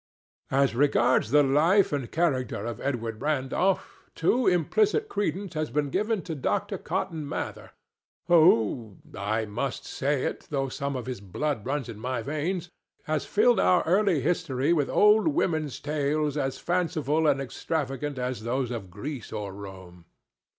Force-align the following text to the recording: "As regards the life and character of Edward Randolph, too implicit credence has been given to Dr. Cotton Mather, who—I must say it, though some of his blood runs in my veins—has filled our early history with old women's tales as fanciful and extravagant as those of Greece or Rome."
"As 0.49 0.73
regards 0.73 1.29
the 1.29 1.43
life 1.43 1.93
and 1.93 2.11
character 2.11 2.65
of 2.65 2.81
Edward 2.81 3.21
Randolph, 3.21 4.09
too 4.15 4.47
implicit 4.47 5.07
credence 5.07 5.53
has 5.53 5.69
been 5.69 5.91
given 5.91 6.23
to 6.23 6.33
Dr. 6.33 6.79
Cotton 6.79 7.23
Mather, 7.29 7.69
who—I 8.25 9.45
must 9.45 9.85
say 9.85 10.23
it, 10.23 10.47
though 10.49 10.69
some 10.69 10.95
of 10.95 11.05
his 11.05 11.21
blood 11.21 11.67
runs 11.67 11.87
in 11.87 11.99
my 11.99 12.23
veins—has 12.23 13.25
filled 13.27 13.59
our 13.59 13.83
early 13.83 14.21
history 14.21 14.73
with 14.73 14.89
old 14.89 15.27
women's 15.27 15.79
tales 15.79 16.35
as 16.35 16.57
fanciful 16.57 17.27
and 17.27 17.39
extravagant 17.39 18.17
as 18.17 18.41
those 18.41 18.71
of 18.71 18.89
Greece 18.89 19.31
or 19.31 19.53
Rome." 19.53 20.05